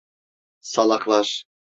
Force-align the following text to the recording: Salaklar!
Salaklar! 0.69 1.31